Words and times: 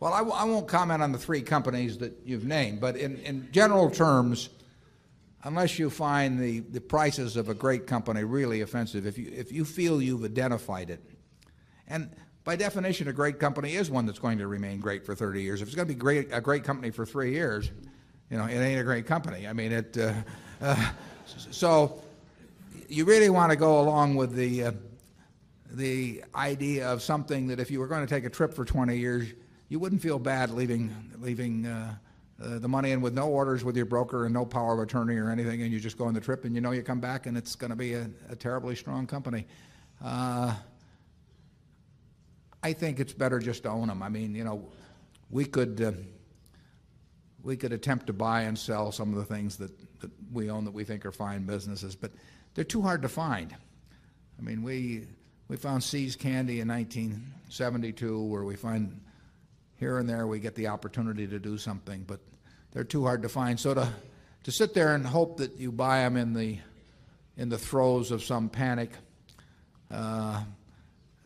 Well, 0.00 0.12
I 0.12 0.44
won't 0.44 0.68
comment 0.68 1.02
on 1.02 1.10
the 1.10 1.18
3 1.18 1.42
companies 1.42 1.98
that 1.98 2.16
you've 2.24 2.44
named, 2.44 2.80
but 2.80 2.96
in 2.96 3.48
general 3.50 3.90
terms, 3.90 4.48
unless 5.44 5.78
you 5.78 5.90
find 5.90 6.38
the 6.38 6.60
the 6.60 6.80
prices 6.80 7.36
of 7.36 7.48
a 7.48 7.54
great 7.54 7.86
company 7.86 8.24
really 8.24 8.60
offensive, 8.60 9.06
if 9.06 9.18
you 9.18 9.32
if 9.34 9.50
you 9.52 9.64
feel 9.64 10.00
you've 10.00 10.24
identified 10.24 10.90
it 10.90 11.02
and 11.88 12.10
by 12.44 12.56
definition, 12.56 13.08
a 13.08 13.12
great 13.12 13.38
company 13.38 13.74
is 13.74 13.90
one 13.90 14.06
that's 14.06 14.18
going 14.18 14.38
to 14.38 14.46
remain 14.46 14.80
great 14.80 15.04
for 15.04 15.14
30 15.14 15.42
years. 15.42 15.60
If 15.60 15.68
it's 15.68 15.74
going 15.74 15.86
to 15.86 15.94
be 15.94 15.98
great 15.98 16.28
a 16.32 16.40
great 16.40 16.64
company 16.64 16.90
for 16.90 17.04
3 17.04 17.32
years, 17.32 17.70
you 18.30 18.38
know, 18.38 18.44
it 18.44 18.56
ain't 18.56 18.80
a 18.80 18.84
great 18.84 19.06
company. 19.06 19.46
I 19.46 19.52
mean, 19.52 19.72
it 19.72 19.98
uh, 19.98 20.14
uh, 20.60 20.90
so 21.50 22.02
you 22.88 23.04
really 23.04 23.30
want 23.30 23.50
to 23.50 23.56
go 23.56 23.80
along 23.80 24.14
with 24.16 24.32
the 24.32 24.64
uh, 24.64 24.72
the 25.72 26.24
idea 26.34 26.88
of 26.88 27.02
something 27.02 27.48
that 27.48 27.60
if 27.60 27.70
you 27.70 27.80
were 27.80 27.86
going 27.86 28.06
to 28.06 28.14
take 28.14 28.24
a 28.24 28.30
trip 28.30 28.54
for 28.54 28.64
20 28.64 28.96
years, 28.96 29.34
you 29.68 29.78
wouldn't 29.78 30.02
feel 30.02 30.18
bad 30.18 30.50
leaving 30.50 30.94
leaving 31.18 31.66
uh, 31.66 31.94
uh, 32.42 32.58
the 32.58 32.68
money 32.68 32.92
in 32.92 33.00
with 33.00 33.14
no 33.14 33.28
orders 33.28 33.64
with 33.64 33.76
your 33.76 33.86
broker 33.86 34.24
and 34.24 34.32
no 34.32 34.44
power 34.44 34.74
of 34.74 34.80
attorney 34.80 35.16
or 35.16 35.30
anything 35.30 35.62
and 35.62 35.72
you 35.72 35.80
just 35.80 35.98
go 35.98 36.04
on 36.04 36.14
the 36.14 36.20
trip 36.20 36.44
and 36.44 36.54
you 36.54 36.60
know 36.60 36.70
you 36.70 36.82
come 36.82 37.00
back 37.00 37.26
and 37.26 37.36
it's 37.36 37.54
going 37.54 37.70
to 37.70 37.76
be 37.76 37.94
a 37.94 38.08
terribly 38.38 38.76
strong 38.76 39.06
company. 39.06 39.46
Uh, 40.04 40.54
I 42.62 42.72
think 42.72 43.00
it's 43.00 43.12
better 43.12 43.38
just 43.38 43.64
to 43.64 43.70
own 43.70 43.88
them. 43.88 44.02
I 44.02 44.08
mean, 44.08 44.34
you 44.34 44.44
know, 44.44 44.68
we 45.30 45.44
could 45.44 46.06
we 47.42 47.56
could 47.56 47.72
attempt 47.72 48.08
to 48.08 48.12
buy 48.12 48.42
and 48.42 48.58
sell 48.58 48.90
some 48.92 49.12
of 49.12 49.16
the 49.16 49.24
things 49.24 49.56
that 49.58 49.70
we 50.32 50.50
own 50.50 50.64
that 50.64 50.72
we 50.72 50.84
think 50.84 51.06
are 51.06 51.12
fine 51.12 51.44
businesses, 51.44 51.94
but 51.94 52.12
they're 52.54 52.64
too 52.64 52.82
hard 52.82 53.02
to 53.02 53.08
find. 53.08 53.54
I 54.38 54.42
mean, 54.42 54.62
we 54.62 55.06
found 55.56 55.82
See's 55.82 56.16
Candy 56.16 56.60
in 56.60 56.68
1972 56.68 58.22
where 58.24 58.44
we 58.44 58.56
find 58.56 59.00
here 59.78 59.98
and 59.98 60.08
there 60.08 60.26
we 60.26 60.40
get 60.40 60.54
the 60.54 60.68
opportunity 60.68 61.26
to 61.26 61.38
do 61.38 61.56
something, 61.56 62.04
but 62.06 62.20
they're 62.72 62.84
too 62.84 63.04
hard 63.04 63.22
to 63.22 63.28
find. 63.28 63.58
So 63.58 63.74
to 63.74 63.88
to 64.44 64.52
sit 64.52 64.74
there 64.74 64.94
and 64.94 65.06
hope 65.06 65.38
that 65.38 65.56
you 65.56 65.72
buy 65.72 66.00
them 66.00 66.16
in 66.16 66.32
the 66.32 66.58
in 67.36 67.48
the 67.48 67.58
throes 67.58 68.10
of 68.10 68.22
some 68.22 68.48
panic, 68.48 68.90
uh, 69.90 70.42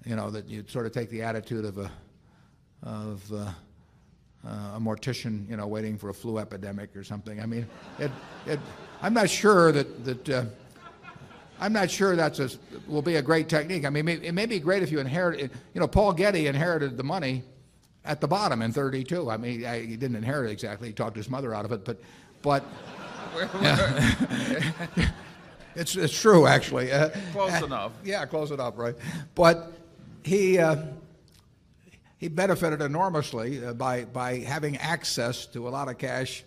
you 0.04 0.16
know, 0.16 0.30
that 0.30 0.48
you'd 0.48 0.70
sort 0.70 0.86
of 0.86 0.92
take 0.92 1.08
the 1.08 1.22
attitude 1.22 1.64
of 1.64 1.78
a 1.78 1.90
of 2.82 3.32
uh, 3.32 3.36
uh, 4.46 4.76
a 4.76 4.80
mortician 4.80 5.48
you 5.48 5.56
know, 5.56 5.66
waiting 5.66 5.96
for 5.96 6.10
a 6.10 6.14
flu 6.14 6.38
epidemic 6.38 6.94
or 6.96 7.04
something. 7.04 7.40
I 7.40 7.46
mean, 7.46 7.66
it, 7.98 8.10
it, 8.46 8.60
I'm 9.00 9.14
not 9.14 9.30
sure 9.30 9.72
that 9.72 10.04
that 10.04 10.28
uh, 10.28 10.44
I'm 11.60 11.72
not 11.72 11.90
sure 11.90 12.16
that 12.16 12.58
will 12.88 13.02
be 13.02 13.16
a 13.16 13.22
great 13.22 13.48
technique. 13.48 13.86
I 13.86 13.90
mean, 13.90 14.08
it 14.08 14.32
may 14.32 14.46
be 14.46 14.58
great 14.58 14.82
if 14.82 14.90
you 14.90 14.98
inherit 14.98 15.40
It. 15.40 15.52
You 15.72 15.80
know, 15.80 15.88
Paul 15.88 16.12
Getty 16.12 16.48
inherited 16.48 16.96
the 16.98 17.04
money 17.04 17.44
at 18.04 18.20
the 18.20 18.28
bottom 18.28 18.62
in 18.62 18.72
32. 18.72 19.30
I 19.30 19.36
mean, 19.36 19.60
he 19.60 19.96
didn't 19.96 20.16
inherit 20.16 20.50
it 20.50 20.52
exactly. 20.52 20.88
He 20.88 20.94
talked 20.94 21.16
his 21.16 21.30
mother 21.30 21.54
out 21.54 21.64
of 21.64 21.72
it, 21.72 21.84
but 21.84 22.00
but, 22.42 22.64
it's 25.76 25.96
it's 25.96 26.20
true 26.20 26.46
actually. 26.46 26.92
Uh, 26.92 27.10
close 27.32 27.62
uh, 27.62 27.66
enough. 27.66 27.92
Yeah, 28.04 28.26
close 28.26 28.50
enough, 28.50 28.76
right. 28.76 28.96
But 29.34 29.72
he 30.24 30.58
uh, 30.58 30.76
he 32.18 32.28
benefited 32.28 32.82
enormously 32.82 33.60
by 33.74 34.04
by 34.04 34.38
having 34.40 34.76
access 34.78 35.46
to 35.46 35.68
a 35.68 35.70
lot 35.70 35.88
of 35.88 35.98
cash 35.98 36.44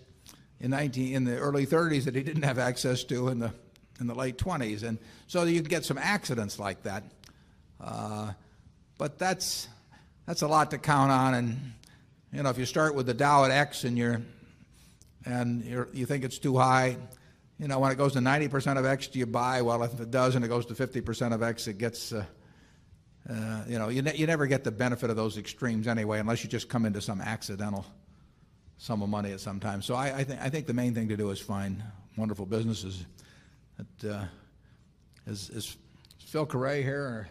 in 0.60 0.70
19 0.70 1.14
in 1.14 1.24
the 1.24 1.38
early 1.38 1.66
'30s 1.66 2.04
that 2.04 2.14
he 2.14 2.22
didn't 2.22 2.42
have 2.42 2.58
access 2.58 3.04
to 3.04 3.28
in 3.28 3.38
the 3.38 3.52
in 3.98 4.06
the 4.06 4.14
late 4.14 4.36
'20s. 4.36 4.82
And 4.82 4.98
so 5.26 5.44
you 5.44 5.60
can 5.60 5.70
get 5.70 5.84
some 5.84 5.98
accidents 5.98 6.58
like 6.58 6.82
that. 6.82 7.04
But 8.98 9.18
that's 9.18 9.68
a 10.42 10.48
lot 10.48 10.70
to 10.72 10.78
count 10.78 11.10
on. 11.10 11.34
And 11.34 11.72
you 12.32 12.42
know, 12.42 12.50
if 12.50 12.58
you 12.58 12.66
start 12.66 12.94
with 12.94 13.06
the 13.06 13.14
Dow 13.14 13.44
at 13.44 13.50
X 13.50 13.84
and 13.84 13.96
you're 13.96 14.22
and 15.24 15.64
you 15.92 16.06
think 16.06 16.24
it's 16.24 16.38
too 16.38 16.56
high, 16.56 16.96
you 17.58 17.68
know, 17.68 17.78
when 17.78 17.90
it 17.90 17.96
goes 17.96 18.12
to 18.12 18.20
90% 18.20 18.78
of 18.78 18.84
X, 18.84 19.08
do 19.08 19.18
you 19.18 19.26
buy? 19.26 19.62
Well, 19.62 19.82
if 19.82 19.98
it 20.00 20.10
does 20.10 20.36
and 20.36 20.44
it 20.44 20.48
goes 20.48 20.66
to 20.66 20.74
50% 20.74 21.34
of 21.34 21.42
X, 21.42 21.66
it 21.66 21.78
gets 21.78 22.12
uh, 22.12 22.24
uh, 23.28 23.64
you 23.66 23.78
know, 23.78 23.88
you, 23.88 24.02
ne- 24.02 24.14
you 24.14 24.26
never 24.26 24.46
get 24.46 24.62
the 24.62 24.70
benefit 24.70 25.10
of 25.10 25.16
those 25.16 25.36
extremes 25.36 25.88
anyway 25.88 26.20
unless 26.20 26.44
you 26.44 26.50
just 26.50 26.68
come 26.68 26.84
into 26.84 27.00
some 27.00 27.20
accidental 27.20 27.84
sum 28.78 29.02
of 29.02 29.08
money 29.08 29.32
at 29.32 29.40
some 29.40 29.58
time. 29.58 29.82
So 29.82 29.94
I 29.94 30.18
I 30.18 30.50
think 30.50 30.66
the 30.66 30.74
main 30.74 30.94
thing 30.94 31.08
to 31.08 31.16
do 31.16 31.30
is 31.30 31.40
find 31.40 31.82
wonderful 32.16 32.46
businesses. 32.46 33.04
Uh, 34.06 34.24
is 35.26 35.76
Phil 36.18 36.46
Carret 36.46 36.82
here? 36.82 37.28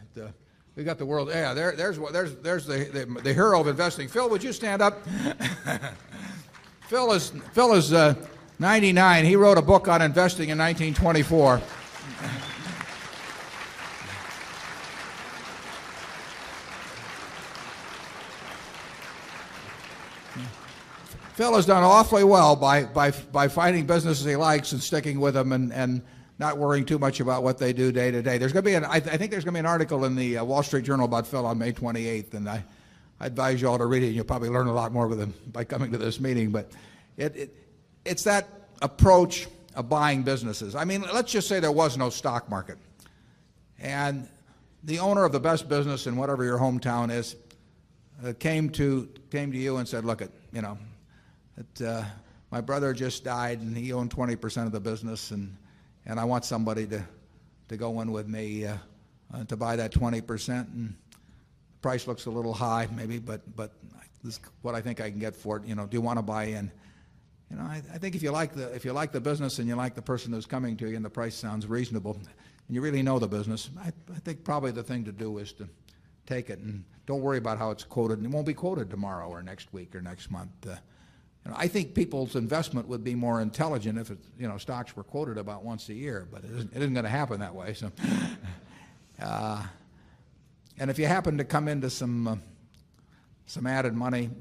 We've 0.75 0.85
got 0.85 0.97
the 0.97 1.05
world 1.05 1.29
yeah, 1.29 1.53
there's 1.53 1.97
there's 2.11 2.35
there's 2.35 2.65
the 2.65 3.19
the 3.23 3.33
hero 3.33 3.61
of 3.61 3.67
investing. 3.67 4.09
Phil, 4.09 4.29
would 4.29 4.43
you 4.43 4.51
stand 4.51 4.81
up? 4.81 5.07
Phil 6.87 7.13
is 7.13 7.31
Phil 7.53 7.73
is 7.73 7.93
uh, 7.93 8.13
99. 8.59 9.23
He 9.23 9.37
wrote 9.37 9.57
a 9.57 9.61
book 9.61 9.87
on 9.87 10.01
investing 10.01 10.49
in 10.49 10.57
1924. 10.57 11.61
Phil 21.35 21.55
has 21.55 21.65
done 21.67 21.83
awfully 21.83 22.25
well 22.25 22.57
by 22.57 22.83
by 22.83 23.11
by 23.11 23.47
finding 23.47 23.85
businesses 23.85 24.25
he 24.25 24.35
likes 24.35 24.73
and 24.73 24.83
sticking 24.83 25.21
with 25.21 25.35
them 25.35 25.53
and 25.53 25.71
and 25.71 26.01
not 26.37 26.57
worrying 26.57 26.85
too 26.85 26.99
much 26.99 27.19
about 27.19 27.43
what 27.43 27.57
they 27.57 27.73
do 27.73 27.91
day 27.91 28.11
to 28.11 28.21
day. 28.21 28.37
There's 28.37 28.51
going 28.51 28.63
to 28.63 28.69
be 28.69 28.75
an 28.75 28.85
I 28.85 28.99
think 28.99 29.31
there's 29.31 29.43
going 29.43 29.53
to 29.53 29.57
be 29.57 29.59
an 29.59 29.65
article 29.65 30.05
in 30.05 30.15
the 30.15 30.39
uh, 30.39 30.43
Wall 30.43 30.63
Street 30.63 30.83
Journal 30.83 31.05
about 31.05 31.27
Phil 31.27 31.45
on 31.45 31.57
May 31.57 31.71
28th 31.71 32.33
and 32.33 32.49
I 32.49 32.63
advise 33.19 33.61
you 33.61 33.69
all 33.69 33.77
to 33.77 33.85
read 33.85 34.03
it. 34.03 34.07
You'll 34.07 34.25
probably 34.25 34.49
learn 34.49 34.67
a 34.67 34.73
lot 34.73 34.91
more 34.91 35.07
with 35.07 35.19
him 35.19 35.33
by 35.51 35.63
coming 35.63 35.91
to 35.91 35.97
this 35.97 36.19
meeting. 36.19 36.51
But 36.51 36.71
it's 37.17 38.23
that 38.23 38.47
approach 38.81 39.47
of 39.75 39.89
buying 39.89 40.23
businesses. 40.23 40.75
I 40.75 40.85
mean, 40.85 41.01
let's 41.13 41.31
just 41.31 41.47
say 41.47 41.59
there 41.59 41.71
was 41.71 41.97
no 41.97 42.09
stock 42.09 42.49
market. 42.49 42.77
And 43.79 44.27
the 44.83 44.99
owner 44.99 45.25
of 45.25 45.31
the 45.31 45.39
best 45.39 45.67
business 45.67 46.07
in 46.07 46.15
whatever 46.15 46.43
your 46.43 46.57
hometown 46.57 47.11
is 47.11 47.35
uh, 48.25 48.33
came 48.39 48.69
to 48.71 49.09
came 49.31 49.51
to 49.51 49.57
you 49.57 49.77
and 49.77 49.87
said, 49.87 50.05
look, 50.05 50.21
it, 50.21 50.31
you 50.53 50.61
know, 50.61 50.77
uh, 51.85 52.03
my 52.51 52.61
brother 52.61 52.93
just 52.93 53.23
died 53.23 53.59
and 53.59 53.75
he 53.75 53.91
owned 53.91 54.11
20% 54.11 54.65
of 54.65 54.71
the 54.71 54.79
business 54.79 55.31
and 55.31 55.55
I 56.19 56.23
want 56.23 56.45
somebody 56.45 56.85
to 56.87 57.03
to 57.67 57.77
go 57.77 58.01
in 58.01 58.11
with 58.11 58.27
me 58.27 58.65
uh, 58.65 58.77
uh, 59.33 59.43
to 59.45 59.57
buy 59.57 59.75
that 59.75 59.91
20% 59.91 60.49
and 60.73 60.95
the 61.09 61.79
price 61.81 62.07
looks 62.07 62.27
a 62.27 62.29
little 62.29 62.53
high 62.53 62.87
maybe, 62.95 63.17
but 63.19 63.41
but 63.55 63.73
this 64.23 64.35
is 64.35 64.39
what 64.61 64.75
I 64.75 64.81
think 64.81 65.01
I 65.01 65.09
can 65.09 65.19
get 65.19 65.35
for 65.35 65.57
it. 65.57 65.65
You 65.65 65.75
know, 65.75 65.85
do 65.85 65.95
you 65.95 66.01
want 66.01 66.19
to 66.19 66.23
buy 66.23 66.45
in? 66.45 66.71
You 67.49 67.57
know, 67.57 67.63
I 67.63 67.79
think 67.79 68.15
if 68.15 68.23
you 68.23 68.31
like 68.31 68.53
the 68.53 68.73
if 68.73 68.85
you 68.85 68.91
like 68.91 69.11
the 69.11 69.21
business 69.21 69.59
and 69.59 69.67
you 69.67 69.75
like 69.75 69.95
the 69.95 70.01
person 70.01 70.33
who's 70.33 70.45
coming 70.45 70.77
to 70.77 70.89
you 70.89 70.95
and 70.95 71.05
the 71.05 71.09
price 71.09 71.35
sounds 71.35 71.67
reasonable 71.67 72.17
and 72.67 72.75
you 72.75 72.81
really 72.81 73.03
know 73.03 73.19
the 73.19 73.27
business, 73.27 73.69
I 73.79 73.91
think 74.19 74.43
probably 74.43 74.71
the 74.71 74.83
thing 74.83 75.05
to 75.05 75.11
do 75.11 75.37
is 75.37 75.53
to 75.53 75.67
take 76.25 76.49
it 76.49 76.59
and 76.59 76.83
don't 77.05 77.21
worry 77.21 77.37
about 77.37 77.59
how 77.59 77.69
it's 77.71 77.83
quoted. 77.83 78.17
And 78.17 78.25
It 78.25 78.31
won't 78.31 78.47
be 78.47 78.53
quoted 78.53 78.89
tomorrow 78.89 79.29
or 79.29 79.43
next 79.43 79.71
week 79.73 79.95
or 79.95 80.01
next 80.01 80.31
month. 80.31 80.51
Uh, 80.67 80.75
I 81.53 81.67
think 81.67 81.93
people's 81.93 82.35
investment 82.35 82.87
would 82.87 83.03
be 83.03 83.13
more 83.13 83.39
intelligent 83.39 83.99
if 83.99 84.09
you 84.39 84.47
know, 84.47 84.57
stocks 84.57 84.95
were 84.95 85.03
quoted 85.03 85.37
about 85.37 85.63
once 85.63 85.89
a 85.89 85.93
year, 85.93 86.27
but 86.31 86.43
it 86.43 86.51
isn't 86.75 86.93
going 86.93 87.03
to 87.03 87.09
happen 87.09 87.39
that 87.41 87.53
way. 87.53 87.73
So, 87.73 87.91
uh, 89.21 89.63
And 90.79 90.89
if 90.89 90.97
you 90.97 91.05
happen 91.05 91.37
to 91.37 91.43
come 91.43 91.67
into 91.67 91.89
some 91.89 92.27
uh, 92.27 92.35
some 93.45 93.67
added 93.67 93.93
money 93.93 94.31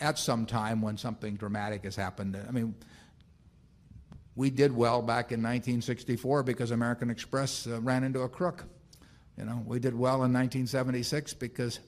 at 0.00 0.18
some 0.18 0.46
time 0.46 0.80
when 0.80 0.96
something 0.96 1.36
dramatic 1.36 1.84
has 1.84 1.94
happened, 1.94 2.36
I 2.48 2.50
mean, 2.50 2.74
we 4.34 4.48
did 4.48 4.74
well 4.74 5.02
back 5.02 5.30
in 5.30 5.40
1964 5.40 6.42
because 6.42 6.70
American 6.70 7.10
Express 7.10 7.66
uh, 7.66 7.80
ran 7.82 8.02
into 8.02 8.20
a 8.20 8.28
crook. 8.28 8.64
You 9.36 9.44
know, 9.44 9.62
We 9.66 9.78
did 9.78 9.94
well 9.94 10.24
in 10.24 10.32
1976 10.32 11.34
because 11.34 11.80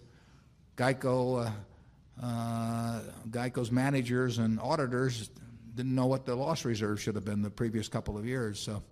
GEICO 0.76 1.50
Uh, 2.22 3.00
GEICO's 3.30 3.70
managers 3.72 4.38
and 4.38 4.60
auditors 4.60 5.30
didn't 5.74 5.94
know 5.94 6.06
what 6.06 6.24
the 6.24 6.34
loss 6.34 6.64
reserve 6.64 7.00
should 7.00 7.14
have 7.14 7.24
been 7.24 7.42
the 7.42 7.50
previous 7.50 7.88
couple 7.88 8.16
of 8.16 8.26
years. 8.26 8.60
So 8.60 8.82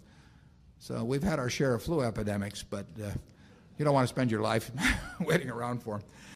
so 0.82 1.04
we've 1.04 1.22
had 1.22 1.38
our 1.38 1.48
share 1.48 1.74
of 1.74 1.82
flu 1.84 2.00
epidemics, 2.00 2.64
but 2.64 2.86
uh, 3.00 3.10
you 3.78 3.84
don't 3.84 3.94
want 3.94 4.02
to 4.02 4.12
spend 4.12 4.32
your 4.32 4.40
life 4.40 4.72
waiting 5.20 5.48
around 5.48 5.80
for 5.80 5.98
them. 5.98 6.06